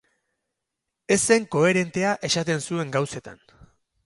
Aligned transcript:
Ez 1.15 1.19
zen 1.27 1.45
koherentea 1.57 2.15
esaten 2.31 2.65
zuen 2.71 2.97
gauzetan. 2.97 3.45